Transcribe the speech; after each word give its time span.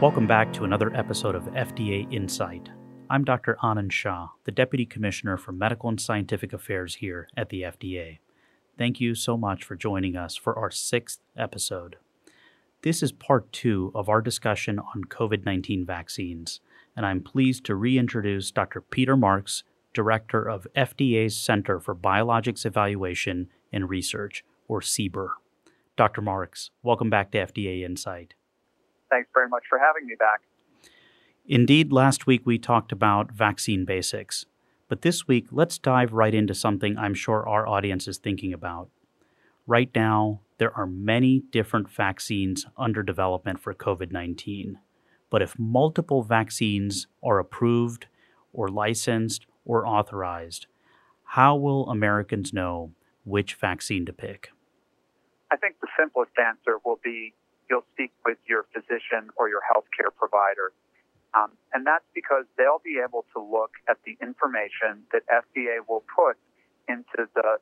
Welcome 0.00 0.28
back 0.28 0.52
to 0.52 0.62
another 0.62 0.94
episode 0.94 1.34
of 1.34 1.42
FDA 1.54 2.10
Insight. 2.12 2.68
I'm 3.10 3.24
Dr. 3.24 3.58
Anand 3.64 3.90
Shah, 3.90 4.28
the 4.44 4.52
Deputy 4.52 4.86
Commissioner 4.86 5.36
for 5.36 5.50
Medical 5.50 5.88
and 5.88 6.00
Scientific 6.00 6.52
Affairs 6.52 6.94
here 6.94 7.26
at 7.36 7.48
the 7.48 7.62
FDA. 7.62 8.20
Thank 8.78 9.00
you 9.00 9.16
so 9.16 9.36
much 9.36 9.64
for 9.64 9.74
joining 9.74 10.14
us 10.14 10.36
for 10.36 10.56
our 10.56 10.70
sixth 10.70 11.18
episode. 11.36 11.96
This 12.82 13.02
is 13.02 13.10
part 13.10 13.52
two 13.52 13.90
of 13.92 14.08
our 14.08 14.22
discussion 14.22 14.78
on 14.78 15.02
COVID 15.08 15.44
19 15.44 15.84
vaccines, 15.84 16.60
and 16.96 17.04
I'm 17.04 17.20
pleased 17.20 17.64
to 17.64 17.74
reintroduce 17.74 18.52
Dr. 18.52 18.80
Peter 18.80 19.16
Marks, 19.16 19.64
Director 19.92 20.48
of 20.48 20.68
FDA's 20.76 21.36
Center 21.36 21.80
for 21.80 21.96
Biologics 21.96 22.64
Evaluation 22.64 23.48
and 23.72 23.90
Research, 23.90 24.44
or 24.68 24.80
CBER. 24.80 25.30
Dr. 25.96 26.22
Marks, 26.22 26.70
welcome 26.84 27.10
back 27.10 27.32
to 27.32 27.44
FDA 27.44 27.84
Insight. 27.84 28.34
Thanks 29.10 29.28
very 29.34 29.48
much 29.48 29.64
for 29.68 29.78
having 29.78 30.06
me 30.06 30.14
back. 30.18 30.40
Indeed, 31.46 31.92
last 31.92 32.26
week 32.26 32.42
we 32.44 32.58
talked 32.58 32.92
about 32.92 33.32
vaccine 33.32 33.84
basics, 33.84 34.44
but 34.88 35.02
this 35.02 35.26
week 35.26 35.46
let's 35.50 35.78
dive 35.78 36.12
right 36.12 36.34
into 36.34 36.54
something 36.54 36.98
I'm 36.98 37.14
sure 37.14 37.48
our 37.48 37.66
audience 37.66 38.06
is 38.06 38.18
thinking 38.18 38.52
about. 38.52 38.90
Right 39.66 39.90
now, 39.94 40.40
there 40.58 40.76
are 40.76 40.86
many 40.86 41.42
different 41.50 41.88
vaccines 41.88 42.66
under 42.76 43.02
development 43.02 43.60
for 43.60 43.72
COVID 43.72 44.12
19. 44.12 44.78
But 45.30 45.42
if 45.42 45.58
multiple 45.58 46.22
vaccines 46.22 47.06
are 47.22 47.38
approved 47.38 48.06
or 48.52 48.68
licensed 48.68 49.46
or 49.64 49.86
authorized, 49.86 50.66
how 51.24 51.54
will 51.56 51.88
Americans 51.90 52.52
know 52.52 52.92
which 53.24 53.54
vaccine 53.54 54.06
to 54.06 54.12
pick? 54.12 54.50
I 55.50 55.56
think 55.56 55.76
the 55.80 55.88
simplest 55.98 56.32
answer 56.38 56.78
will 56.84 56.98
be 57.04 57.34
you'll 57.68 57.86
speak 57.94 58.12
with 58.24 58.38
your 58.48 58.64
physician 58.72 59.30
or 59.36 59.48
your 59.48 59.60
healthcare 59.60 60.14
provider. 60.16 60.72
Um, 61.34 61.52
and 61.72 61.86
that's 61.86 62.08
because 62.14 62.44
they'll 62.56 62.82
be 62.82 63.00
able 63.04 63.24
to 63.36 63.40
look 63.40 63.72
at 63.88 63.98
the 64.04 64.16
information 64.22 65.04
that 65.12 65.22
FDA 65.28 65.84
will 65.86 66.04
put 66.08 66.36
into 66.88 67.28
the 67.34 67.60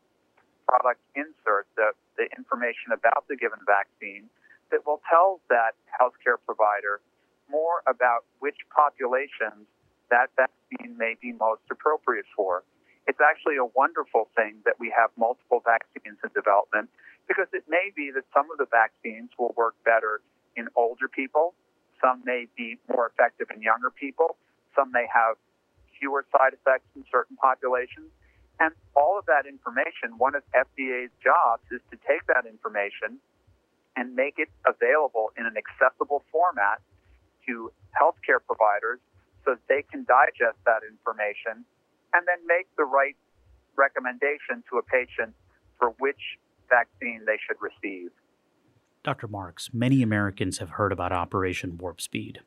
product 0.69 1.01
insert, 1.15 1.67
the, 1.77 1.91
the 2.17 2.27
information 2.37 2.95
about 2.95 3.27
the 3.29 3.37
given 3.37 3.59
vaccine, 3.67 4.31
that 4.71 4.87
will 4.87 5.01
tell 5.11 5.41
that 5.49 5.75
healthcare 5.91 6.39
provider 6.45 7.01
more 7.51 7.83
about 7.87 8.25
which 8.39 8.57
populations 8.75 9.67
that 10.11 10.31
vaccine 10.37 10.97
may 10.99 11.15
be 11.21 11.33
most 11.33 11.63
appropriate 11.71 12.27
for. 12.35 12.63
It's 13.07 13.21
actually 13.23 13.57
a 13.57 13.65
wonderful 13.65 14.29
thing 14.35 14.59
that 14.65 14.79
we 14.79 14.93
have 14.97 15.11
multiple 15.17 15.63
vaccines 15.65 16.19
in 16.23 16.31
development 16.35 16.91
because 17.29 17.47
it 17.53 17.65
may 17.69 17.91
be 17.95 18.11
that 18.15 18.25
some 18.35 18.51
of 18.51 18.59
the 18.59 18.67
vaccines 18.71 19.31
will 19.39 19.55
work 19.57 19.75
better 19.85 20.21
in 20.57 20.69
older 20.75 21.09
people, 21.09 21.55
some 22.03 22.23
may 22.25 22.47
be 22.57 22.79
more 22.91 23.07
effective 23.07 23.49
in 23.55 23.63
younger 23.63 23.91
people, 23.91 24.37
some 24.75 24.91
may 24.91 25.07
have 25.13 25.37
fewer 25.99 26.27
side 26.33 26.53
effects 26.53 26.87
in 26.95 27.05
certain 27.11 27.37
populations. 27.37 28.11
And 28.59 28.73
all 28.95 29.19
of 29.19 29.27
that 29.27 29.47
information, 29.47 30.19
one 30.19 30.35
of 30.35 30.43
FDA's 30.55 31.13
jobs 31.23 31.63
is 31.71 31.81
to 31.91 31.97
take 32.09 32.27
that 32.27 32.47
information 32.47 33.21
and 33.97 34.15
make 34.15 34.39
it 34.39 34.49
available 34.67 35.33
in 35.37 35.47
an 35.47 35.57
accessible 35.57 36.25
format 36.33 36.81
to 37.47 37.73
healthcare 37.95 38.41
providers 38.45 39.01
so 39.45 39.55
that 39.55 39.65
they 39.69 39.83
can 39.83 40.05
digest 40.05 40.59
that 40.67 40.83
information 40.85 41.65
and 42.17 42.27
then 42.27 42.47
make 42.47 42.67
the 42.77 42.85
right 42.85 43.17
recommendation 43.77 44.65
to 44.71 44.79
a 44.79 44.83
patient 44.83 45.35
for 45.79 45.91
which 45.99 46.39
vaccine 46.71 47.21
they 47.27 47.37
should 47.47 47.57
receive. 47.61 48.11
Dr. 49.05 49.29
Marks, 49.29 49.71
many 49.73 50.03
Americans 50.03 50.59
have 50.59 50.71
heard 50.71 50.93
about 50.93 51.13
Operation 51.13 51.77
Warp 51.77 52.01
Speed. 52.01 52.41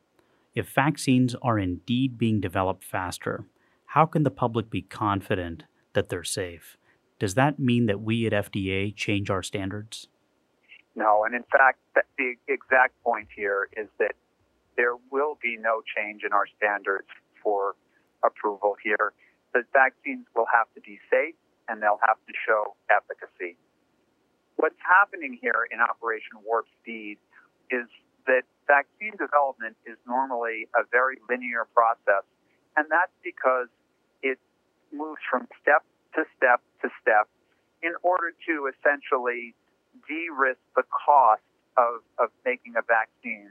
If 0.54 0.68
vaccines 0.70 1.36
are 1.40 1.58
indeed 1.58 2.18
being 2.18 2.40
developed 2.40 2.84
faster, 2.84 3.46
how 3.86 4.04
can 4.04 4.24
the 4.24 4.30
public 4.30 4.68
be 4.68 4.82
confident 4.82 5.62
that 5.92 6.08
they're 6.08 6.24
safe? 6.24 6.76
Does 7.20 7.34
that 7.34 7.58
mean 7.58 7.86
that 7.86 8.00
we 8.00 8.26
at 8.26 8.32
FDA 8.32 8.94
change 8.94 9.30
our 9.30 9.42
standards? 9.42 10.08
No, 10.96 11.24
and 11.24 11.34
in 11.34 11.44
fact, 11.44 11.78
the 12.18 12.34
exact 12.48 13.00
point 13.04 13.28
here 13.34 13.68
is 13.76 13.86
that 13.98 14.12
there 14.76 14.96
will 15.10 15.38
be 15.40 15.56
no 15.58 15.82
change 15.96 16.22
in 16.24 16.32
our 16.32 16.46
standards 16.56 17.06
for 17.42 17.74
approval 18.24 18.76
here. 18.82 19.12
The 19.52 19.62
vaccines 19.72 20.26
will 20.34 20.48
have 20.52 20.66
to 20.74 20.80
be 20.80 20.98
safe 21.10 21.34
and 21.68 21.82
they'll 21.82 22.02
have 22.06 22.18
to 22.26 22.34
show 22.46 22.74
efficacy. 22.90 23.56
What's 24.56 24.78
happening 24.82 25.38
here 25.40 25.66
in 25.70 25.80
Operation 25.80 26.42
Warp 26.44 26.66
Speed 26.82 27.18
is 27.70 27.86
that 28.26 28.42
vaccine 28.66 29.16
development 29.16 29.76
is 29.86 29.96
normally 30.06 30.68
a 30.76 30.84
very 30.90 31.16
linear 31.30 31.66
process, 31.74 32.26
and 32.76 32.86
that's 32.90 33.14
because 33.24 33.68
it 34.22 34.38
moves 34.92 35.22
from 35.30 35.48
step 35.62 35.82
to 36.14 36.26
step 36.36 36.60
to 36.82 36.88
step 37.00 37.26
in 37.82 37.94
order 38.02 38.34
to 38.46 38.68
essentially 38.68 39.54
de 40.06 40.28
risk 40.28 40.60
the 40.76 40.84
cost 40.92 41.42
of, 41.78 42.04
of 42.18 42.28
making 42.44 42.74
a 42.76 42.84
vaccine. 42.84 43.50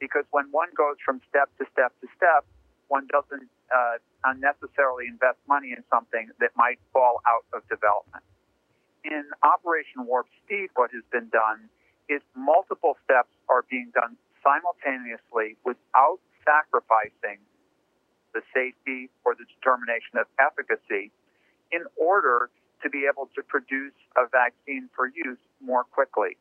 Because 0.00 0.24
when 0.30 0.50
one 0.50 0.68
goes 0.76 0.96
from 1.04 1.20
step 1.28 1.48
to 1.58 1.64
step 1.72 1.92
to 2.00 2.08
step, 2.16 2.44
one 2.88 3.06
doesn't 3.06 3.46
uh, 3.74 3.98
unnecessarily 4.24 5.06
invest 5.08 5.38
money 5.48 5.72
in 5.72 5.82
something 5.90 6.28
that 6.40 6.50
might 6.56 6.78
fall 6.92 7.22
out 7.26 7.44
of 7.54 7.66
development 7.68 8.24
in 9.04 9.24
Operation 9.42 10.04
Warp 10.04 10.26
Speed, 10.44 10.70
what 10.74 10.90
has 10.92 11.04
been 11.12 11.28
done 11.30 11.68
is 12.08 12.20
multiple 12.34 12.96
steps 13.04 13.32
are 13.48 13.64
being 13.70 13.92
done 13.94 14.16
simultaneously 14.42 15.56
without 15.64 16.18
sacrificing 16.44 17.38
the 18.34 18.42
safety 18.54 19.10
or 19.24 19.34
the 19.34 19.44
determination 19.58 20.18
of 20.18 20.26
efficacy 20.38 21.10
in 21.72 21.82
order 21.96 22.50
to 22.82 22.88
be 22.90 23.04
able 23.10 23.28
to 23.34 23.42
produce 23.42 23.94
a 24.16 24.26
vaccine 24.30 24.88
for 24.94 25.06
use 25.06 25.40
more 25.60 25.84
quickly. 25.84 26.36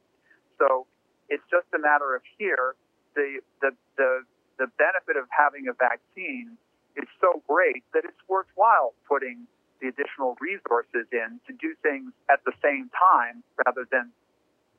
So 0.57 0.87
it's 1.27 1.43
just 1.51 1.67
a 1.75 1.79
matter 1.79 2.15
of 2.15 2.21
here, 2.37 2.75
the, 3.15 3.39
the, 3.61 3.71
the, 3.97 4.23
the 4.57 4.67
benefit 4.77 5.17
of 5.17 5.27
having 5.29 5.67
a 5.67 5.73
vaccine 5.73 6.57
is 6.99 7.09
so 7.21 7.41
great 7.47 7.83
that 7.93 8.03
it's 8.05 8.21
worthwhile 8.27 8.93
putting 9.07 9.47
the 9.81 9.87
additional 9.87 10.35
resources 10.41 11.07
in 11.11 11.39
to 11.47 11.53
do 11.55 11.73
things 11.81 12.11
at 12.29 12.43
the 12.43 12.51
same 12.61 12.91
time 12.91 13.43
rather 13.65 13.87
than 13.91 14.11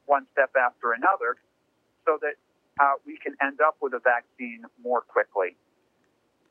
one 0.07 0.27
step 0.33 0.51
after 0.57 0.93
another 0.93 1.37
so 2.05 2.19
that 2.21 2.37
uh, 2.81 2.97
we 3.07 3.17
can 3.17 3.35
end 3.41 3.61
up 3.61 3.77
with 3.81 3.93
a 3.95 4.01
vaccine 4.01 4.65
more 4.83 5.01
quickly. 5.01 5.57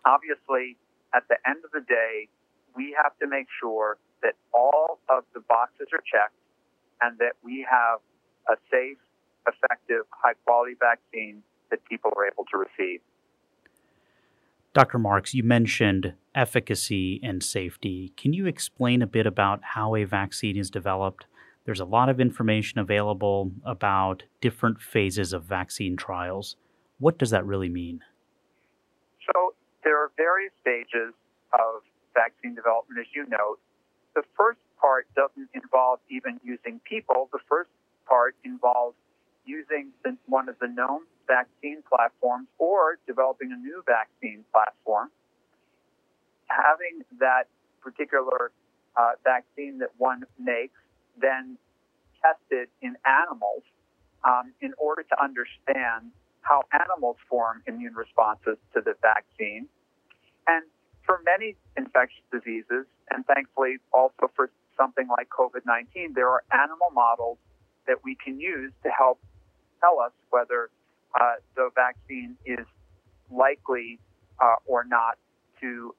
Obviously, 0.05 0.77
at 1.13 1.27
the 1.29 1.37
end 1.45 1.61
of 1.65 1.71
the 1.71 1.81
day, 1.81 2.27
we 2.75 2.95
have 3.01 3.17
to 3.19 3.27
make 3.27 3.47
sure 3.59 3.97
that 4.21 4.33
all 4.53 4.99
of 5.09 5.23
the 5.33 5.41
boxes 5.41 5.87
are 5.93 6.03
checked 6.05 6.37
and 7.01 7.17
that 7.17 7.33
we 7.43 7.65
have 7.69 7.99
a 8.49 8.57
safe, 8.71 8.97
effective, 9.47 10.05
high 10.11 10.37
quality 10.45 10.75
vaccine 10.79 11.41
that 11.69 11.83
people 11.85 12.11
are 12.15 12.25
able 12.25 12.45
to 12.51 12.57
receive. 12.57 13.01
Dr. 14.73 14.99
Marks, 14.99 15.33
you 15.33 15.41
mentioned 15.41 16.13
efficacy 16.35 17.19
and 17.23 17.41
safety. 17.41 18.13
Can 18.15 18.33
you 18.33 18.45
explain 18.45 19.01
a 19.01 19.07
bit 19.07 19.25
about 19.25 19.59
how 19.63 19.95
a 19.95 20.03
vaccine 20.03 20.55
is 20.57 20.69
developed? 20.69 21.25
There's 21.65 21.79
a 21.79 21.85
lot 21.85 22.07
of 22.07 22.19
information 22.19 22.79
available 22.79 23.51
about 23.65 24.23
different 24.41 24.79
phases 24.79 25.33
of 25.33 25.43
vaccine 25.43 25.97
trials. 25.97 26.55
What 26.99 27.17
does 27.17 27.31
that 27.31 27.45
really 27.45 27.69
mean? 27.69 28.01
So, 29.33 29.55
there 29.83 29.97
are 29.97 30.11
various 30.17 30.53
stages 30.61 31.13
of 31.53 31.81
vaccine 32.13 32.53
development, 32.53 32.99
as 32.99 33.07
you 33.15 33.25
note. 33.27 33.57
The 34.15 34.23
first 34.37 34.59
part 34.79 35.07
doesn't 35.15 35.49
involve 35.55 35.99
even 36.11 36.39
using 36.43 36.79
people. 36.87 37.27
The 37.33 37.39
first 37.49 37.71
part 38.07 38.35
involves 38.45 38.95
using 39.45 39.91
one 40.27 40.47
of 40.47 40.59
the 40.59 40.67
known 40.67 41.01
vaccine 41.29 41.83
platforms 41.87 42.47
or 42.57 42.97
developing 43.07 43.53
a 43.53 43.57
new 43.57 43.83
vaccine 43.85 44.43
platform. 44.51 45.09
Having 46.49 47.05
that 47.19 47.45
particular 47.81 48.51
uh, 48.97 49.11
vaccine 49.23 49.77
that 49.77 49.93
one 49.97 50.23
makes 50.39 50.81
then 51.21 51.57
tested 52.21 52.67
in 52.81 52.97
animals 53.05 53.63
um, 54.25 54.51
in 54.59 54.73
order 54.77 55.03
to 55.03 55.15
understand 55.23 56.11
how 56.41 56.63
animals 56.73 57.17
form 57.29 57.61
immune 57.67 57.93
responses 57.93 58.57
to 58.73 58.81
the 58.81 58.95
vaccine. 59.01 59.67
And 60.47 60.65
for 61.05 61.21
many 61.23 61.55
infectious 61.77 62.25
diseases, 62.31 62.85
and 63.11 63.25
thankfully 63.25 63.77
also 63.93 64.31
for 64.35 64.49
something 64.77 65.07
like 65.07 65.29
COVID 65.29 65.65
19, 65.65 66.13
there 66.13 66.29
are 66.29 66.43
animal 66.51 66.89
models 66.93 67.37
that 67.87 67.97
we 68.03 68.15
can 68.15 68.39
use 68.39 68.71
to 68.83 68.89
help 68.89 69.19
tell 69.81 69.99
us 69.99 70.11
whether 70.29 70.69
uh, 71.15 71.35
the 71.55 71.69
vaccine 71.75 72.37
is 72.45 72.65
likely 73.31 73.99
uh, 74.41 74.55
or 74.65 74.83
not 74.83 75.17
to 75.61 75.95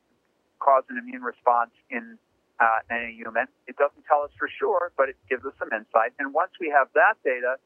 cause 0.59 0.85
an 0.91 0.99
immune 0.99 1.23
response 1.23 1.71
in 1.91 2.19
uh, 2.61 2.85
in 2.91 2.97
a 2.97 3.13
human. 3.17 3.47
It 3.67 3.77
doesn't 3.77 4.05
tell 4.05 4.23
us 4.23 4.31
for 4.39 4.49
sure, 4.49 4.93
but 4.97 5.09
it 5.09 5.17
gives 5.29 5.45
us 5.45 5.55
some 5.59 5.71
insight. 5.73 6.13
And 6.19 6.35
once 6.35 6.53
we 6.61 6.69
have 6.69 6.89
that 6.95 7.17
data 7.25 7.57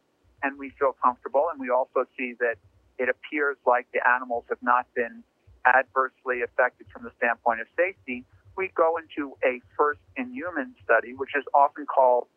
and 0.43 0.57
we 0.59 0.71
feel 0.79 0.95
comfortable 1.03 1.49
and 1.51 1.61
we 1.61 1.71
also 1.71 2.07
see 2.17 2.35
that 2.39 2.57
it 2.99 3.09
appears 3.09 3.57
like 3.67 3.89
the 3.93 3.99
animals 4.07 4.45
have 4.49 4.63
not 4.63 4.87
been 4.95 5.25
adversely 5.67 6.43
affected 6.43 6.87
from 6.93 7.03
the 7.03 7.11
standpoint 7.19 7.61
of 7.61 7.67
safety, 7.77 8.25
we 8.57 8.71
go 8.77 8.97
into 8.97 9.35
a 9.45 9.61
first 9.77 10.01
in 10.17 10.33
human 10.33 10.75
study, 10.85 11.15
which 11.15 11.35
is 11.35 11.45
often 11.55 11.87
called 11.87 12.29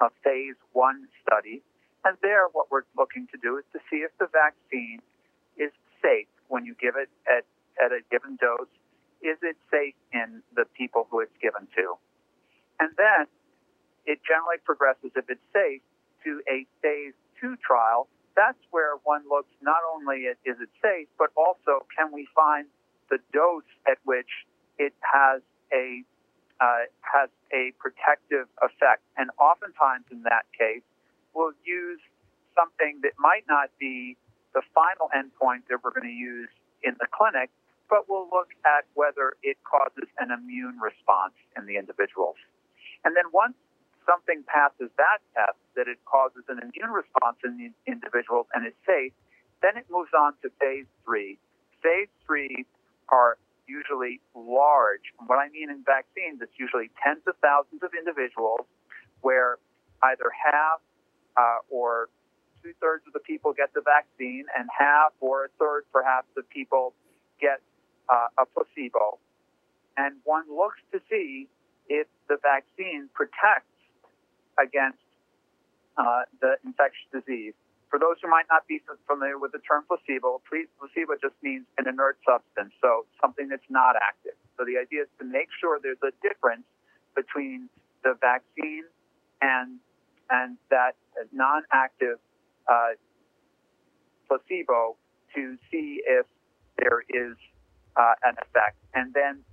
a 0.00 0.10
phase 0.24 0.56
one 0.72 1.06
study. 1.22 1.62
And 2.06 2.16
there, 2.22 2.46
what 2.52 2.70
we're 2.70 2.86
looking 2.96 3.26
to 3.34 3.38
do 3.42 3.58
is 3.58 3.64
to 3.72 3.80
see 3.90 4.06
if 4.06 4.14
the 4.22 4.30
vaccine 4.30 5.02
is 5.58 5.74
safe 5.98 6.30
when 6.46 6.64
you 6.64 6.76
give 6.78 6.94
it 6.94 7.10
at, 7.26 7.42
at 7.82 7.90
a 7.90 7.98
given 8.14 8.38
dose. 8.38 8.70
Is 9.26 9.42
it 9.42 9.58
safe 9.74 9.98
in 10.14 10.40
the 10.54 10.70
people 10.78 11.08
who 11.10 11.18
it's 11.18 11.34
given 11.42 11.66
to? 11.74 11.98
And 12.78 12.94
then 12.94 13.26
it 14.06 14.22
generally 14.22 14.62
progresses, 14.62 15.10
if 15.18 15.26
it's 15.26 15.42
safe, 15.50 15.82
to 16.22 16.38
a 16.46 16.62
phase 16.78 17.18
two 17.40 17.58
trial. 17.58 18.06
That's 18.36 18.62
where 18.70 18.94
one 19.02 19.26
looks 19.26 19.50
not 19.60 19.82
only 19.90 20.30
at 20.30 20.38
is 20.46 20.62
it 20.62 20.70
safe, 20.78 21.08
but 21.18 21.34
also 21.34 21.90
can 21.90 22.14
we 22.14 22.28
find 22.36 22.70
the 23.10 23.18
dose 23.32 23.66
at 23.90 23.98
which 24.04 24.30
it 24.78 24.94
has 25.02 25.42
a 25.74 26.06
uh, 26.60 26.86
has 27.02 27.30
a 27.52 27.72
protective 27.82 28.46
effect. 28.62 29.02
And 29.18 29.30
oftentimes 29.40 30.06
in 30.12 30.22
that 30.22 30.46
case, 30.56 30.86
we'll 31.36 31.52
use 31.68 32.00
something 32.56 33.04
that 33.04 33.12
might 33.20 33.44
not 33.44 33.68
be 33.76 34.16
the 34.56 34.64
final 34.72 35.12
endpoint 35.12 35.68
that 35.68 35.84
we're 35.84 35.92
going 35.92 36.08
to 36.08 36.16
use 36.16 36.48
in 36.80 36.96
the 36.96 37.06
clinic, 37.12 37.52
but 37.92 38.08
we'll 38.08 38.26
look 38.32 38.56
at 38.64 38.88
whether 38.96 39.36
it 39.44 39.60
causes 39.68 40.08
an 40.18 40.32
immune 40.32 40.80
response 40.80 41.36
in 41.52 41.68
the 41.68 41.76
individuals. 41.76 42.40
And 43.04 43.12
then 43.14 43.28
once 43.36 43.54
something 44.08 44.42
passes 44.48 44.88
that 44.96 45.20
test, 45.36 45.60
that 45.76 45.86
it 45.86 46.00
causes 46.08 46.42
an 46.48 46.58
immune 46.64 46.90
response 46.90 47.36
in 47.44 47.60
the 47.60 47.68
individuals 47.84 48.48
and 48.56 48.66
is 48.66 48.72
safe, 48.88 49.12
then 49.60 49.76
it 49.76 49.84
moves 49.92 50.10
on 50.16 50.32
to 50.40 50.48
phase 50.56 50.88
three. 51.04 51.36
Phase 51.84 52.08
three 52.24 52.64
are 53.12 53.36
usually 53.68 54.20
large. 54.34 55.12
What 55.26 55.36
I 55.36 55.50
mean 55.50 55.68
in 55.68 55.84
vaccines, 55.84 56.40
it's 56.40 56.56
usually 56.56 56.88
tens 57.02 57.22
of 57.28 57.36
thousands 57.42 57.82
of 57.82 57.90
individuals 57.92 58.64
where 59.20 59.58
either 60.02 60.30
half 60.32 60.80
uh, 61.36 61.58
or 61.70 62.08
two 62.62 62.72
thirds 62.80 63.04
of 63.06 63.12
the 63.12 63.20
people 63.20 63.52
get 63.52 63.72
the 63.74 63.82
vaccine 63.82 64.44
and 64.56 64.68
half 64.76 65.12
or 65.20 65.44
a 65.44 65.48
third 65.58 65.84
perhaps 65.92 66.28
of 66.36 66.48
people 66.50 66.94
get 67.40 67.60
uh, 68.08 68.42
a 68.42 68.46
placebo. 68.46 69.18
And 69.96 70.16
one 70.24 70.44
looks 70.50 70.80
to 70.92 71.00
see 71.08 71.48
if 71.88 72.06
the 72.28 72.36
vaccine 72.42 73.08
protects 73.14 73.70
against 74.58 74.98
uh, 75.96 76.28
the 76.40 76.56
infectious 76.64 77.06
disease. 77.12 77.54
For 77.88 77.98
those 77.98 78.18
who 78.20 78.28
might 78.28 78.50
not 78.50 78.66
be 78.66 78.82
familiar 79.06 79.38
with 79.38 79.52
the 79.52 79.62
term 79.62 79.84
placebo, 79.86 80.42
placebo 80.50 81.14
just 81.22 81.38
means 81.40 81.64
an 81.78 81.86
inert 81.86 82.18
substance, 82.26 82.74
so 82.82 83.06
something 83.20 83.48
that's 83.48 83.70
not 83.70 83.94
active. 83.96 84.34
So 84.58 84.64
the 84.66 84.76
idea 84.76 85.06
is 85.06 85.12
to 85.20 85.24
make 85.24 85.48
sure 85.60 85.78
there's 85.80 86.02
a 86.02 86.12
difference 86.20 86.66
between 87.14 87.70
the 88.02 88.18
vaccine 88.20 88.84
and 89.40 89.78
and 90.30 90.56
that 90.70 90.96
non-active 91.32 92.18
uh, 92.68 92.94
placebo 94.28 94.96
to 95.34 95.56
see 95.70 96.02
if 96.06 96.26
there 96.78 97.02
is 97.08 97.36
uh, 97.96 98.14
an 98.24 98.34
effect, 98.42 98.76
and 98.94 99.14
then 99.14 99.44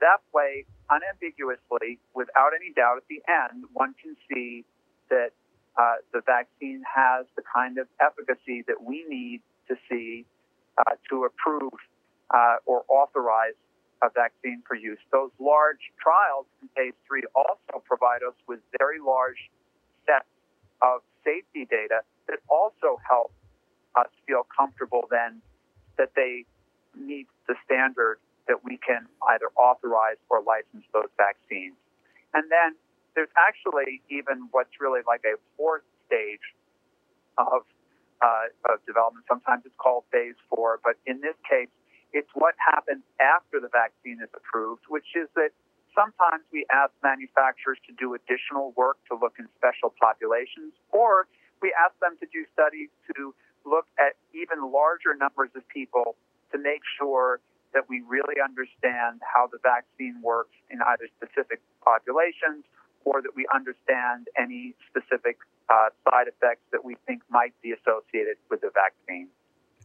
that 0.00 0.20
way, 0.32 0.66
unambiguously, 0.90 1.98
without 2.14 2.52
any 2.54 2.72
doubt, 2.72 2.98
at 2.98 3.08
the 3.08 3.22
end, 3.26 3.64
one 3.72 3.94
can 4.02 4.16
see 4.28 4.64
that 5.08 5.30
uh, 5.78 5.96
the 6.12 6.20
vaccine 6.24 6.82
has 6.84 7.26
the 7.36 7.42
kind 7.42 7.78
of 7.78 7.86
efficacy 8.00 8.62
that 8.66 8.82
we 8.82 9.04
need 9.08 9.40
to 9.68 9.76
see 9.88 10.24
uh, 10.78 10.94
to 11.08 11.24
approve 11.24 11.72
uh, 12.30 12.56
or 12.66 12.84
authorize 12.88 13.56
a 14.02 14.08
vaccine 14.10 14.62
for 14.68 14.74
use. 14.74 14.98
Those 15.12 15.30
large 15.40 15.80
trials 16.00 16.46
in 16.60 16.68
phase 16.76 16.94
three 17.08 17.22
also 17.34 17.82
provide 17.84 18.22
us 18.22 18.34
with 18.46 18.60
very 18.78 19.00
large 19.00 19.50
of 20.82 21.00
safety 21.24 21.66
data 21.68 22.02
that 22.28 22.38
also 22.48 22.98
help 23.08 23.32
us 23.96 24.08
feel 24.26 24.46
comfortable 24.56 25.08
then 25.10 25.40
that 25.98 26.10
they 26.14 26.44
meet 26.94 27.26
the 27.48 27.54
standard 27.64 28.18
that 28.46 28.62
we 28.64 28.78
can 28.78 29.06
either 29.30 29.50
authorize 29.56 30.20
or 30.30 30.42
license 30.42 30.84
those 30.92 31.10
vaccines. 31.16 31.74
And 32.34 32.44
then 32.50 32.76
there's 33.14 33.32
actually 33.36 34.02
even 34.10 34.48
what's 34.52 34.80
really 34.80 35.00
like 35.06 35.22
a 35.24 35.34
fourth 35.56 35.82
stage 36.06 36.44
of, 37.38 37.64
uh, 38.22 38.52
of 38.70 38.84
development. 38.86 39.24
Sometimes 39.28 39.64
it's 39.64 39.74
called 39.78 40.04
phase 40.12 40.36
four, 40.48 40.80
but 40.84 40.94
in 41.06 41.20
this 41.20 41.36
case, 41.48 41.68
it's 42.12 42.28
what 42.34 42.54
happens 42.60 43.02
after 43.20 43.58
the 43.60 43.68
vaccine 43.72 44.20
is 44.22 44.30
approved, 44.36 44.82
which 44.88 45.16
is 45.16 45.28
that 45.34 45.50
sometimes 45.96 46.44
we 46.52 46.66
ask 46.70 46.92
manufacturers 47.02 47.78
to 47.88 47.92
do 47.96 48.14
additional 48.14 48.76
work 48.76 49.00
to 49.08 49.16
look 49.16 49.34
in 49.40 49.48
special 49.56 49.92
populations, 49.98 50.76
or 50.92 51.26
we 51.64 51.72
ask 51.72 51.96
them 52.04 52.14
to 52.20 52.26
do 52.28 52.44
studies 52.52 52.92
to 53.16 53.34
look 53.64 53.88
at 53.98 54.14
even 54.36 54.70
larger 54.70 55.16
numbers 55.16 55.50
of 55.56 55.66
people 55.68 56.14
to 56.52 56.58
make 56.60 56.84
sure 57.00 57.40
that 57.74 57.88
we 57.88 58.00
really 58.06 58.38
understand 58.38 59.20
how 59.24 59.48
the 59.48 59.58
vaccine 59.64 60.20
works 60.22 60.54
in 60.70 60.78
either 60.94 61.08
specific 61.18 61.60
populations 61.82 62.64
or 63.04 63.22
that 63.22 63.34
we 63.34 63.46
understand 63.54 64.28
any 64.38 64.74
specific 64.88 65.38
uh, 65.68 65.90
side 66.04 66.28
effects 66.28 66.62
that 66.70 66.84
we 66.84 66.96
think 67.06 67.22
might 67.30 67.54
be 67.62 67.72
associated 67.72 68.36
with 68.50 68.60
the 68.60 68.70
vaccine. 68.70 69.28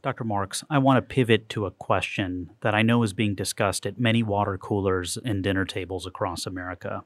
Dr. 0.01 0.23
Marks, 0.23 0.63
I 0.67 0.79
want 0.79 0.97
to 0.97 1.01
pivot 1.01 1.47
to 1.49 1.67
a 1.67 1.71
question 1.71 2.49
that 2.61 2.73
I 2.73 2.81
know 2.81 3.03
is 3.03 3.13
being 3.13 3.35
discussed 3.35 3.85
at 3.85 3.99
many 3.99 4.23
water 4.23 4.57
coolers 4.57 5.15
and 5.23 5.43
dinner 5.43 5.63
tables 5.63 6.07
across 6.07 6.47
America. 6.47 7.03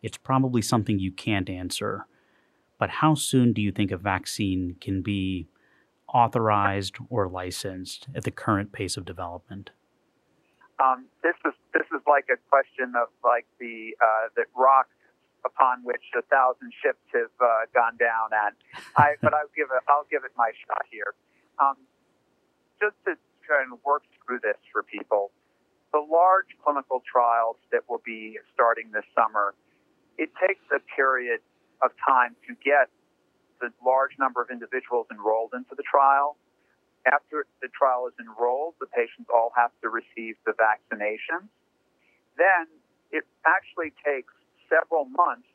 It's 0.00 0.16
probably 0.16 0.62
something 0.62 1.00
you 1.00 1.10
can't 1.10 1.50
answer, 1.50 2.06
but 2.78 2.90
how 2.90 3.16
soon 3.16 3.52
do 3.52 3.60
you 3.60 3.72
think 3.72 3.90
a 3.90 3.96
vaccine 3.96 4.76
can 4.80 5.02
be 5.02 5.48
authorized 6.14 6.96
or 7.08 7.28
licensed 7.28 8.06
at 8.14 8.22
the 8.22 8.30
current 8.30 8.70
pace 8.70 8.96
of 8.96 9.04
development? 9.04 9.70
Um, 10.78 11.06
this 11.22 11.34
is 11.44 11.52
this 11.74 11.86
is 11.92 12.00
like 12.06 12.26
a 12.32 12.38
question 12.48 12.94
of 12.96 13.08
like 13.24 13.44
the 13.58 13.92
uh, 14.00 14.30
the 14.36 14.44
rock 14.56 14.86
upon 15.44 15.82
which 15.82 16.02
a 16.16 16.22
thousand 16.22 16.72
ships 16.80 17.02
have 17.12 17.34
uh, 17.42 17.66
gone 17.74 17.98
down 17.98 18.30
at. 18.32 18.54
I, 18.96 19.16
but 19.20 19.34
I'll 19.34 19.50
give 19.56 19.68
it, 19.74 19.82
I'll 19.88 20.06
give 20.10 20.24
it 20.24 20.32
my 20.36 20.52
shot 20.66 20.86
here. 20.90 21.12
Um, 21.58 21.76
just 22.80 22.96
to 23.04 23.14
try 23.46 23.62
and 23.62 23.78
work 23.84 24.02
through 24.24 24.40
this 24.42 24.56
for 24.72 24.82
people, 24.82 25.30
the 25.92 26.00
large 26.00 26.50
clinical 26.64 27.02
trials 27.04 27.56
that 27.72 27.82
will 27.88 28.02
be 28.04 28.38
starting 28.54 28.90
this 28.92 29.04
summer, 29.14 29.54
it 30.18 30.30
takes 30.40 30.62
a 30.74 30.80
period 30.96 31.40
of 31.82 31.90
time 32.06 32.36
to 32.46 32.54
get 32.64 32.88
the 33.60 33.68
large 33.84 34.12
number 34.18 34.40
of 34.40 34.48
individuals 34.50 35.06
enrolled 35.10 35.52
into 35.52 35.74
the 35.76 35.84
trial. 35.84 36.36
After 37.06 37.46
the 37.60 37.68
trial 37.68 38.06
is 38.08 38.14
enrolled, 38.20 38.74
the 38.80 38.86
patients 38.86 39.28
all 39.32 39.52
have 39.56 39.72
to 39.82 39.88
receive 39.88 40.36
the 40.46 40.52
vaccination. 40.56 41.48
Then 42.36 42.68
it 43.10 43.24
actually 43.44 43.92
takes 44.04 44.32
several 44.68 45.04
months 45.04 45.48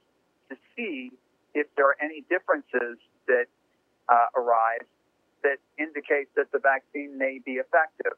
to 0.49 0.57
see 0.75 1.11
if 1.53 1.67
there 1.75 1.87
are 1.87 1.97
any 2.01 2.21
differences 2.29 2.97
that 3.27 3.47
uh, 4.09 4.27
arise 4.35 4.85
that 5.45 5.61
indicates 5.77 6.33
that 6.35 6.49
the 6.51 6.57
vaccine 6.57 7.17
may 7.17 7.37
be 7.45 7.61
effective. 7.61 8.17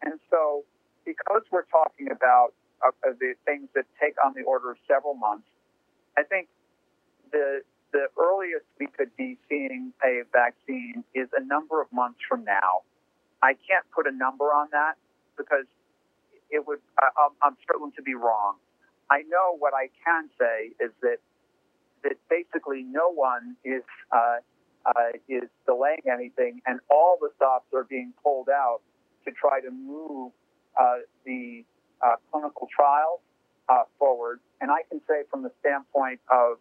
And 0.00 0.16
so, 0.32 0.64
because 1.04 1.44
we're 1.52 1.68
talking 1.68 2.08
about 2.10 2.56
uh, 2.80 2.90
the 3.20 3.34
things 3.44 3.68
that 3.74 3.84
take 4.00 4.16
on 4.24 4.32
the 4.32 4.42
order 4.48 4.72
of 4.72 4.78
several 4.88 5.14
months, 5.14 5.46
I 6.16 6.22
think 6.24 6.48
the 7.32 7.60
the 7.92 8.08
earliest 8.18 8.66
we 8.80 8.88
could 8.88 9.14
be 9.16 9.38
seeing 9.48 9.92
a 10.02 10.22
vaccine 10.32 11.04
is 11.14 11.28
a 11.36 11.44
number 11.44 11.80
of 11.80 11.86
months 11.92 12.18
from 12.28 12.44
now. 12.44 12.82
I 13.42 13.54
can't 13.68 13.86
put 13.94 14.08
a 14.08 14.10
number 14.10 14.46
on 14.50 14.68
that 14.72 14.94
because 15.36 15.68
it 16.50 16.66
would. 16.66 16.80
I, 16.98 17.28
I'm 17.42 17.56
struggling 17.62 17.92
to 17.96 18.02
be 18.02 18.14
wrong. 18.14 18.56
I 19.10 19.22
know 19.28 19.56
what 19.58 19.74
I 19.74 19.92
can 20.04 20.30
say 20.40 20.72
is 20.80 20.90
that 21.02 21.20
that 22.02 22.16
basically 22.28 22.82
no 22.82 23.10
one 23.12 23.56
is 23.64 23.84
uh, 24.12 24.38
uh, 24.86 25.16
is 25.28 25.48
delaying 25.66 26.02
anything, 26.12 26.60
and 26.66 26.80
all 26.90 27.18
the 27.20 27.30
stops 27.36 27.66
are 27.74 27.84
being 27.84 28.12
pulled 28.22 28.48
out 28.48 28.80
to 29.24 29.32
try 29.32 29.60
to 29.60 29.70
move 29.70 30.32
uh, 30.78 30.98
the 31.24 31.64
uh, 32.04 32.16
clinical 32.30 32.68
trials 32.74 33.20
uh, 33.68 33.84
forward. 33.98 34.40
And 34.60 34.70
I 34.70 34.82
can 34.90 35.00
say 35.08 35.22
from 35.30 35.42
the 35.42 35.52
standpoint 35.60 36.20
of 36.30 36.58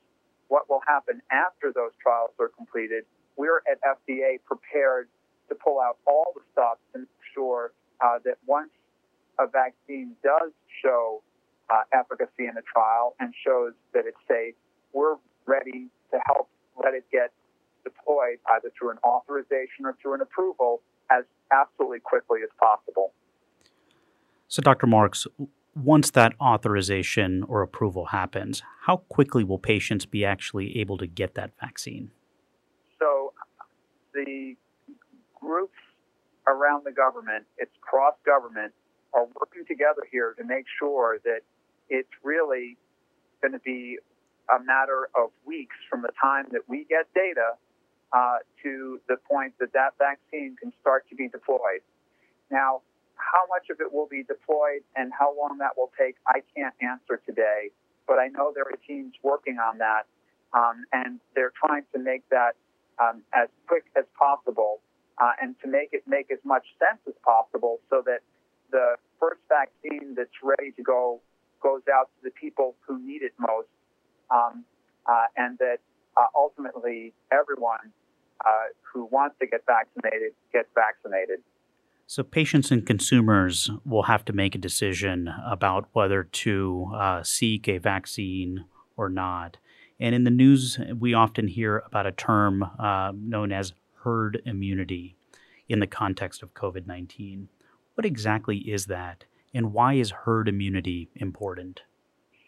what 0.48 0.70
will 0.70 0.82
happen 0.88 1.22
after 1.32 1.72
those 1.74 1.92
trials 2.02 2.32
are 2.40 2.50
completed, 2.50 3.06
we're 3.36 3.62
at 3.70 3.80
FDA 3.82 4.38
prepared 4.46 5.10
to 5.50 5.56
pull 5.56 5.80
out 5.82 5.98
all 6.06 6.32
the 6.36 6.42
stops 6.52 6.82
and 6.94 7.08
ensure 7.20 7.74
uh, 8.02 8.20
that 8.24 8.38
once 8.46 8.70
a 9.40 9.48
vaccine 9.48 10.16
does 10.24 10.52
show 10.84 11.22
uh, 11.70 11.82
efficacy 11.94 12.46
in 12.46 12.56
a 12.58 12.62
trial 12.62 13.16
and 13.20 13.34
shows 13.44 13.74
that 13.94 14.06
it's 14.06 14.18
safe, 14.28 14.54
we're 14.94 15.16
ready 15.46 15.88
to 16.12 16.20
help 16.28 16.50
let 16.84 16.94
it 16.94 17.06
get 17.12 17.32
deployed 17.84 18.40
either 18.56 18.72
through 18.78 18.92
an 18.92 18.98
authorization 19.06 19.86
or 19.86 19.96
through 20.02 20.16
an 20.16 20.22
approval 20.22 20.82
as 21.12 21.24
absolutely 21.52 22.00
quickly 22.00 22.40
as 22.44 22.50
possible. 22.60 23.14
So, 24.48 24.62
Dr. 24.62 24.88
Marks, 24.88 25.28
once 25.76 26.12
that 26.12 26.34
authorization 26.40 27.44
or 27.44 27.62
approval 27.62 28.06
happens, 28.08 28.62
how 28.82 28.98
quickly 28.98 29.44
will 29.44 29.60
patients 29.60 30.06
be 30.06 30.24
actually 30.24 30.78
able 30.78 30.98
to 30.98 31.08
get 31.08 31.36
that 31.36 31.52
vaccine? 31.60 32.12
So, 33.00 33.34
the 34.14 34.56
groups 35.40 35.78
around 36.48 36.84
the 36.86 36.92
government, 36.92 37.46
it's 37.58 37.72
cross 37.82 38.14
government, 38.26 38.74
are 39.14 39.26
working 39.40 39.66
together 39.68 40.02
here 40.12 40.34
to 40.38 40.44
make 40.44 40.66
sure 40.80 41.20
that 41.24 41.42
it's 41.90 42.10
really 42.24 42.78
going 43.42 43.54
to 43.54 43.60
be 43.60 43.98
a 44.50 44.64
matter 44.64 45.10
of 45.16 45.30
weeks 45.46 45.76
from 45.90 46.02
the 46.02 46.12
time 46.22 46.46
that 46.52 46.62
we 46.68 46.86
get 46.86 47.08
data 47.14 47.56
uh, 48.14 48.38
to 48.62 49.02
the 49.08 49.18
point 49.30 49.54
that 49.60 49.74
that 49.74 49.94
vaccine 49.98 50.56
can 50.62 50.72
start 50.80 51.08
to 51.10 51.16
be 51.16 51.28
deployed. 51.28 51.82
Now, 52.52 52.82
how 53.16 53.46
much 53.50 53.70
of 53.70 53.80
it 53.80 53.92
will 53.92 54.08
be 54.08 54.24
deployed 54.24 54.84
and 54.96 55.12
how 55.18 55.36
long 55.38 55.58
that 55.60 55.78
will 55.78 55.92
take, 55.98 56.16
I 56.28 56.42
can't 56.56 56.74
answer 56.82 57.22
today. 57.26 57.72
But 58.08 58.20
I 58.20 58.28
know 58.28 58.52
there 58.54 58.66
are 58.66 58.80
teams 58.88 59.14
working 59.24 59.58
on 59.58 59.80
that, 59.80 60.06
um, 60.54 60.84
and 60.92 61.20
they're 61.36 61.54
trying 61.56 61.84
to 61.94 62.00
make 62.00 62.28
that 62.30 62.56
um, 63.00 63.24
as 63.34 63.48
quick 63.68 63.86
as 63.98 64.06
possible 64.18 64.82
uh, 65.22 65.32
and 65.42 65.56
to 65.64 65.68
make 65.68 65.90
it 65.92 66.04
make 66.06 66.30
as 66.32 66.40
much 66.44 66.66
sense 66.78 67.00
as 67.08 67.14
possible 67.24 67.80
so 67.90 68.04
that 68.06 68.20
the 68.72 68.96
first 69.20 69.42
vaccine 69.50 70.14
that's 70.16 70.38
ready 70.44 70.72
to 70.72 70.84
go 70.84 71.22
goes 71.62 71.82
out 71.94 72.10
to 72.18 72.30
the 72.30 72.32
people 72.32 72.76
who 72.86 73.00
need 73.00 73.22
it 73.22 73.32
most, 73.40 73.70
um, 74.30 74.66
uh, 75.08 75.26
and 75.38 75.58
that 75.60 75.78
uh, 76.18 76.28
ultimately 76.36 77.14
everyone 77.32 77.94
who 78.94 79.06
wants 79.06 79.36
to 79.40 79.48
get 79.48 79.62
vaccinated 79.66 80.34
gets 80.52 80.70
vaccinated. 80.76 81.40
So, 82.06 82.22
patients 82.22 82.70
and 82.70 82.86
consumers 82.86 83.72
will 83.86 84.04
have 84.04 84.26
to 84.26 84.34
make 84.34 84.56
a 84.56 84.60
decision 84.60 85.34
about 85.46 85.88
whether 85.94 86.24
to 86.24 86.92
uh, 86.94 87.24
seek 87.24 87.68
a 87.68 87.78
vaccine 87.78 88.66
or 88.98 89.10
not. 89.10 89.58
And 90.00 90.14
in 90.14 90.24
the 90.24 90.32
news, 90.32 90.78
we 91.00 91.14
often 91.14 91.48
hear 91.48 91.82
about 91.86 92.06
a 92.06 92.12
term 92.12 92.64
uh, 92.64 93.14
known 93.16 93.52
as 93.52 93.74
herd 94.04 94.42
immunity 94.46 95.16
in 95.70 95.80
the 95.80 95.88
context 95.88 96.44
of 96.44 96.54
COVID 96.54 96.86
19. 96.86 97.48
What 97.96 98.06
exactly 98.06 98.58
is 98.58 98.88
that, 98.88 99.24
and 99.54 99.72
why 99.72 99.94
is 99.94 100.12
herd 100.12 100.50
immunity 100.50 101.10
important? 101.16 101.82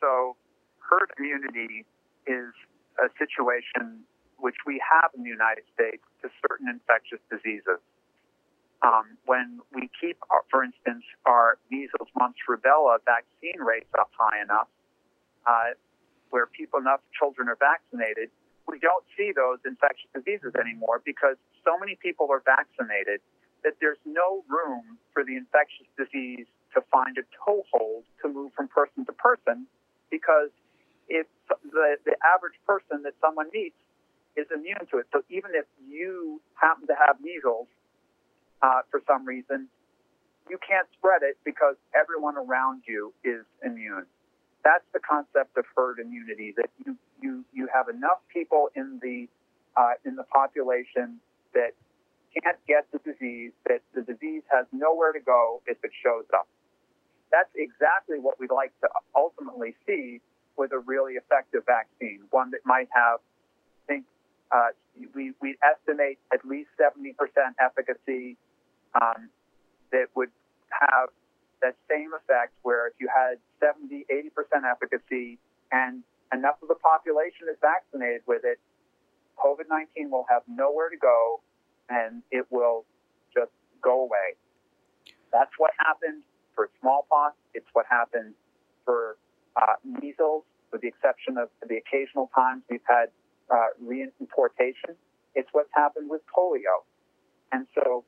So, 0.01 0.35
herd 0.79 1.11
immunity 1.17 1.85
is 2.27 2.51
a 2.99 3.07
situation 3.17 4.03
which 4.37 4.55
we 4.65 4.81
have 4.81 5.11
in 5.15 5.23
the 5.23 5.29
United 5.29 5.63
States 5.73 6.03
to 6.21 6.29
certain 6.47 6.67
infectious 6.67 7.19
diseases. 7.31 7.79
Um, 8.83 9.17
when 9.25 9.61
we 9.73 9.89
keep, 9.99 10.17
our, 10.29 10.43
for 10.51 10.63
instance, 10.63 11.03
our 11.25 11.57
measles, 11.71 12.09
mumps, 12.19 12.39
rubella 12.47 12.99
vaccine 13.05 13.61
rates 13.61 13.89
up 13.97 14.11
high 14.17 14.41
enough, 14.43 14.67
uh, 15.47 15.73
where 16.29 16.45
people, 16.45 16.79
enough 16.79 17.01
children 17.17 17.47
are 17.47 17.57
vaccinated, 17.57 18.29
we 18.67 18.79
don't 18.79 19.05
see 19.17 19.31
those 19.33 19.59
infectious 19.65 20.09
diseases 20.13 20.53
anymore 20.59 21.01
because 21.05 21.37
so 21.63 21.77
many 21.79 21.97
people 22.01 22.27
are 22.29 22.41
vaccinated 22.45 23.21
that 23.63 23.73
there's 23.79 24.01
no 24.05 24.43
room 24.49 24.97
for 25.13 25.23
the 25.23 25.35
infectious 25.35 25.87
disease 25.97 26.45
to 26.73 26.81
find 26.91 27.17
a 27.17 27.25
toehold 27.33 28.03
to 28.21 28.29
move 28.29 28.51
from 28.53 28.67
person 28.67 29.05
to 29.05 29.13
person 29.13 29.65
because 30.11 30.49
if 31.07 31.25
the, 31.49 31.97
the 32.05 32.15
average 32.25 32.57
person 32.67 33.01
that 33.03 33.13
someone 33.21 33.47
meets 33.53 33.77
is 34.35 34.47
immune 34.53 34.85
to 34.91 34.97
it. 34.99 35.07
So 35.11 35.23
even 35.29 35.51
if 35.53 35.65
you 35.87 36.41
happen 36.55 36.87
to 36.87 36.95
have 36.95 37.21
measles 37.21 37.67
uh, 38.61 38.81
for 38.91 39.01
some 39.07 39.25
reason, 39.25 39.67
you 40.49 40.57
can't 40.61 40.87
spread 40.97 41.23
it 41.23 41.37
because 41.43 41.75
everyone 41.95 42.37
around 42.37 42.83
you 42.87 43.13
is 43.23 43.43
immune. 43.63 44.05
That's 44.63 44.85
the 44.93 44.99
concept 44.99 45.57
of 45.57 45.65
herd 45.75 45.99
immunity. 45.99 46.53
That 46.57 46.69
you 46.85 46.97
you 47.21 47.45
you 47.53 47.67
have 47.73 47.87
enough 47.87 48.19
people 48.33 48.69
in 48.75 48.99
the 49.01 49.27
uh, 49.77 49.93
in 50.05 50.15
the 50.15 50.23
population 50.23 51.19
that 51.53 51.71
can't 52.43 52.57
get 52.67 52.85
the 52.91 52.99
disease, 52.99 53.51
that 53.67 53.81
the 53.93 54.01
disease 54.01 54.43
has 54.51 54.65
nowhere 54.71 55.13
to 55.13 55.19
go 55.19 55.61
if 55.67 55.77
it 55.83 55.91
shows 56.03 56.25
up. 56.33 56.47
That's 57.31 57.49
exactly 57.55 58.19
what 58.19 58.39
we'd 58.39 58.51
like 58.51 58.73
to 58.81 58.87
ultimately 59.15 59.75
see 59.87 60.21
with 60.57 60.71
a 60.71 60.79
really 60.79 61.13
effective 61.13 61.63
vaccine, 61.65 62.21
one 62.31 62.51
that 62.51 62.61
might 62.65 62.87
have, 62.91 63.19
I 63.19 63.93
think, 63.93 64.05
uh, 64.51 64.69
we, 65.13 65.33
we 65.41 65.57
estimate 65.63 66.19
at 66.33 66.45
least 66.45 66.69
70% 66.79 67.15
efficacy 67.59 68.37
um, 68.99 69.29
that 69.91 70.07
would 70.15 70.29
have 70.69 71.09
that 71.61 71.75
same 71.89 72.11
effect 72.13 72.53
where 72.63 72.87
if 72.87 72.93
you 72.99 73.07
had 73.07 73.37
70, 73.59 74.05
80% 74.11 74.69
efficacy 74.69 75.39
and 75.71 76.03
enough 76.33 76.55
of 76.61 76.67
the 76.67 76.75
population 76.75 77.47
is 77.49 77.57
vaccinated 77.61 78.21
with 78.27 78.41
it, 78.43 78.59
COVID 79.37 79.67
19 79.69 80.09
will 80.09 80.25
have 80.29 80.43
nowhere 80.47 80.89
to 80.89 80.97
go 80.97 81.41
and 81.89 82.21
it 82.31 82.45
will 82.49 82.85
just 83.33 83.51
go 83.81 84.01
away. 84.01 84.37
That's 85.31 85.51
what 85.57 85.71
happened 85.77 86.23
for 86.55 86.69
smallpox. 86.79 87.35
It's 87.53 87.67
what 87.73 87.85
happened 87.89 88.33
for 88.85 89.17
uh, 89.55 89.75
measles, 89.83 90.43
with 90.71 90.81
the 90.81 90.87
exception 90.87 91.37
of 91.37 91.49
the 91.67 91.77
occasional 91.77 92.29
times 92.33 92.63
we've 92.69 92.87
had 92.87 93.09
uh, 93.51 93.73
reimportation. 93.81 94.95
It's 95.35 95.49
what's 95.51 95.69
happened 95.73 96.09
with 96.09 96.21
polio. 96.35 96.83
And 97.51 97.67
so 97.75 98.05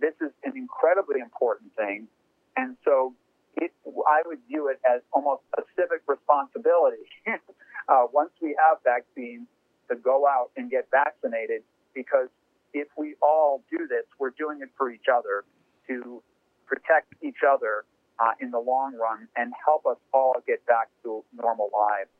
this 0.00 0.14
is 0.20 0.32
an 0.44 0.56
incredibly 0.56 1.20
important 1.20 1.74
thing. 1.76 2.08
And 2.56 2.76
so 2.84 3.14
it, 3.56 3.72
I 3.86 4.22
would 4.26 4.38
view 4.48 4.68
it 4.68 4.80
as 4.88 5.02
almost 5.12 5.42
a 5.58 5.62
civic 5.76 6.02
responsibility 6.06 7.04
uh, 7.88 8.06
once 8.12 8.30
we 8.40 8.56
have 8.58 8.78
vaccines 8.84 9.46
to 9.90 9.96
go 9.96 10.26
out 10.26 10.50
and 10.56 10.70
get 10.70 10.88
vaccinated 10.90 11.62
because 11.94 12.28
if 12.72 12.88
we 12.96 13.16
all 13.20 13.64
do 13.70 13.86
this, 13.88 14.06
we're 14.18 14.30
doing 14.38 14.60
it 14.62 14.70
for 14.76 14.90
each 14.90 15.06
other 15.12 15.44
to 15.88 16.22
protect 16.66 17.12
each 17.22 17.42
other 17.46 17.84
uh, 18.20 18.32
in 18.40 18.50
the 18.50 18.58
long 18.58 18.94
run 18.94 19.26
and 19.36 19.52
help 19.64 19.86
us 19.86 19.96
all 20.14 20.34
get 20.46 20.64
back 20.66 20.88
to 21.02 21.24
normal 21.34 21.70
lives. 21.74 22.10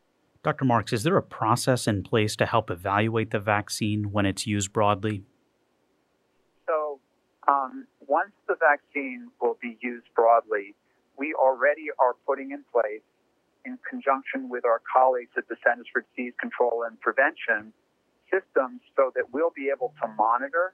Dr. 0.43 0.65
Marks, 0.65 0.93
is 0.95 1.03
there 1.03 1.19
a 1.19 1.23
process 1.23 1.87
in 1.87 2.03
place 2.03 2.35
to 2.37 2.47
help 2.47 2.71
evaluate 2.71 3.31
the 3.31 3.39
vaccine 3.39 4.11
when 4.11 4.25
it's 4.25 4.47
used 4.47 4.73
broadly? 4.73 5.23
So, 6.67 6.99
um, 7.47 7.87
once 8.07 8.33
the 8.49 8.57
vaccine 8.59 9.29
will 9.43 9.59
be 9.61 9.77
used 9.83 10.07
broadly, 10.15 10.75
we 11.19 11.35
already 11.35 11.89
are 11.99 12.15
putting 12.27 12.53
in 12.53 12.65
place, 12.73 13.03
in 13.67 13.79
conjunction 13.89 14.49
with 14.49 14.65
our 14.65 14.81
colleagues 14.91 15.33
at 15.37 15.47
the 15.49 15.57
Centers 15.63 15.87
for 15.93 16.07
Disease 16.17 16.33
Control 16.41 16.85
and 16.89 16.99
Prevention, 17.01 17.75
systems 18.33 18.81
so 18.97 19.13
that 19.15 19.25
we'll 19.33 19.53
be 19.55 19.69
able 19.69 19.93
to 20.01 20.09
monitor 20.17 20.73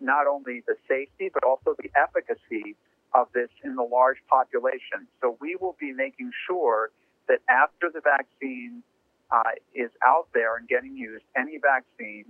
not 0.00 0.26
only 0.26 0.62
the 0.68 0.76
safety 0.86 1.30
but 1.32 1.42
also 1.42 1.74
the 1.82 1.90
efficacy 1.96 2.76
of 3.14 3.26
this 3.32 3.48
in 3.64 3.74
the 3.74 3.82
large 3.82 4.18
population. 4.28 5.08
So 5.20 5.36
we 5.40 5.56
will 5.56 5.76
be 5.80 5.92
making 5.92 6.30
sure 6.46 6.90
that 7.28 7.40
after 7.48 7.90
the 7.92 8.00
vaccine 8.00 8.82
uh, 9.30 9.56
is 9.74 9.90
out 10.04 10.28
there 10.34 10.56
and 10.56 10.68
getting 10.68 10.96
used, 10.96 11.24
any 11.36 11.58
vaccine, 11.58 12.26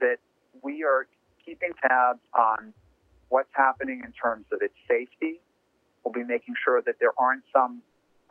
that 0.00 0.16
we 0.62 0.84
are 0.84 1.06
keeping 1.44 1.72
tabs 1.80 2.20
on 2.34 2.72
what's 3.28 3.50
happening 3.52 4.02
in 4.04 4.12
terms 4.12 4.46
of 4.52 4.60
its 4.62 4.74
safety. 4.88 5.40
We'll 6.04 6.12
be 6.12 6.24
making 6.24 6.54
sure 6.64 6.82
that 6.82 6.96
there 6.98 7.12
aren't 7.18 7.44
some 7.52 7.82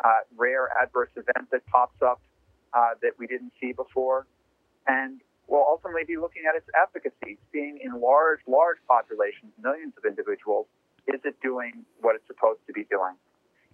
uh, 0.04 0.26
rare 0.36 0.70
adverse 0.82 1.12
event 1.16 1.50
that 1.52 1.66
pops 1.68 2.02
up 2.02 2.22
uh, 2.74 2.96
that 3.02 3.12
we 3.18 3.28
didn't 3.28 3.54
see 3.62 3.72
before. 3.72 4.26
And 4.88 5.22
we'll 5.48 5.66
ultimately 5.68 6.04
be 6.06 6.18
looking 6.18 6.44
at 6.50 6.56
its 6.56 6.68
efficacy, 6.76 7.38
seeing 7.52 7.80
in 7.84 8.02
large, 8.02 8.40
large 8.48 8.78
populations, 8.88 9.52
millions 9.62 9.94
of 9.98 10.06
individuals, 10.06 10.66
is 11.08 11.22
it 11.24 11.36
doing 11.42 11.86
what 12.02 12.16
it's 12.16 12.28
supposed 12.28 12.60
to 12.68 12.74
be 12.74 12.86
doing? 12.90 13.14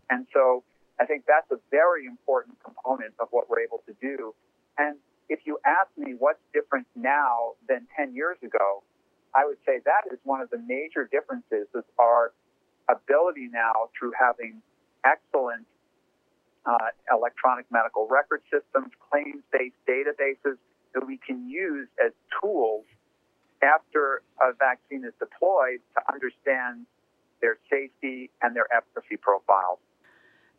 And 0.10 0.27
so 0.34 0.63
I 1.05 1.07
think 1.07 1.25
that's 1.27 1.51
a 1.51 1.62
very 1.69 2.07
important 2.07 2.57
component 2.65 3.13
of 3.19 3.27
what 3.29 3.47
we're 3.47 3.59
able 3.59 3.83
to 3.85 3.93
do. 4.01 4.33
And 4.79 4.97
if 5.29 5.41
you 5.45 5.59
ask 5.63 5.88
me 5.95 6.15
what's 6.17 6.41
different 6.51 6.88
now 6.95 7.53
than 7.69 7.85
10 7.95 8.15
years 8.15 8.38
ago, 8.41 8.81
I 9.35 9.45
would 9.45 9.59
say 9.67 9.81
that 9.85 10.12
is 10.12 10.17
one 10.24 10.41
of 10.41 10.50
the 10.50 10.57
major 10.57 11.07
differences 11.12 11.67
is 11.75 11.83
our 12.00 12.33
ability 12.89 13.50
now 13.53 13.93
through 13.93 14.13
having 14.17 14.63
excellent 15.05 15.67
uh, 16.65 16.89
electronic 17.13 17.67
medical 17.69 18.07
record 18.09 18.41
systems, 18.50 18.89
claims-based 19.12 19.77
databases 19.88 20.57
that 20.95 21.05
we 21.05 21.19
can 21.21 21.47
use 21.47 21.88
as 22.03 22.13
tools 22.41 22.85
after 23.62 24.24
a 24.41 24.53
vaccine 24.57 25.05
is 25.05 25.13
deployed 25.19 25.85
to 25.93 26.01
understand 26.12 26.88
their 27.41 27.59
safety 27.69 28.31
and 28.41 28.55
their 28.55 28.65
efficacy 28.74 29.17
profiles. 29.17 29.77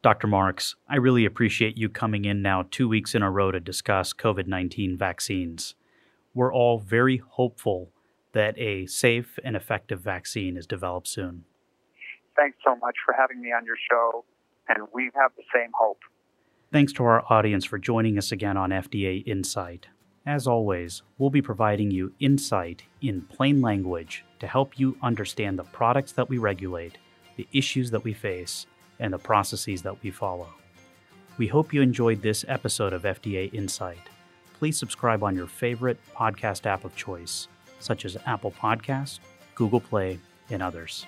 Dr. 0.06 0.28
Marks, 0.28 0.76
I 0.88 0.98
really 0.98 1.24
appreciate 1.24 1.76
you 1.76 1.88
coming 1.88 2.26
in 2.26 2.40
now 2.40 2.62
two 2.70 2.88
weeks 2.88 3.16
in 3.16 3.22
a 3.22 3.30
row 3.32 3.50
to 3.50 3.58
discuss 3.58 4.12
COVID 4.12 4.46
19 4.46 4.96
vaccines. 4.96 5.74
We're 6.32 6.54
all 6.54 6.78
very 6.78 7.16
hopeful 7.16 7.90
that 8.32 8.56
a 8.56 8.86
safe 8.86 9.36
and 9.42 9.56
effective 9.56 10.00
vaccine 10.00 10.56
is 10.56 10.64
developed 10.64 11.08
soon. 11.08 11.42
Thanks 12.36 12.56
so 12.64 12.76
much 12.76 12.94
for 13.04 13.16
having 13.18 13.42
me 13.42 13.48
on 13.48 13.66
your 13.66 13.74
show, 13.90 14.24
and 14.68 14.86
we 14.94 15.10
have 15.20 15.32
the 15.36 15.42
same 15.52 15.72
hope. 15.76 15.98
Thanks 16.72 16.92
to 16.92 17.04
our 17.04 17.24
audience 17.28 17.64
for 17.64 17.76
joining 17.76 18.16
us 18.16 18.30
again 18.30 18.56
on 18.56 18.70
FDA 18.70 19.26
Insight. 19.26 19.88
As 20.24 20.46
always, 20.46 21.02
we'll 21.18 21.30
be 21.30 21.42
providing 21.42 21.90
you 21.90 22.12
insight 22.20 22.84
in 23.02 23.22
plain 23.22 23.60
language 23.60 24.24
to 24.38 24.46
help 24.46 24.78
you 24.78 24.98
understand 25.02 25.58
the 25.58 25.64
products 25.64 26.12
that 26.12 26.28
we 26.28 26.38
regulate, 26.38 26.96
the 27.36 27.48
issues 27.52 27.90
that 27.90 28.04
we 28.04 28.12
face, 28.12 28.68
and 28.98 29.12
the 29.12 29.18
processes 29.18 29.82
that 29.82 30.02
we 30.02 30.10
follow. 30.10 30.48
We 31.38 31.46
hope 31.46 31.72
you 31.72 31.82
enjoyed 31.82 32.22
this 32.22 32.44
episode 32.48 32.92
of 32.92 33.02
FDA 33.02 33.52
Insight. 33.52 34.08
Please 34.58 34.78
subscribe 34.78 35.22
on 35.22 35.36
your 35.36 35.46
favorite 35.46 35.98
podcast 36.14 36.64
app 36.64 36.84
of 36.84 36.96
choice, 36.96 37.48
such 37.78 38.04
as 38.04 38.16
Apple 38.26 38.52
Podcasts, 38.52 39.20
Google 39.54 39.80
Play, 39.80 40.18
and 40.50 40.62
others. 40.62 41.04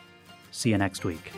See 0.51 0.71
you 0.71 0.79
next 0.79 1.05
week. 1.05 1.33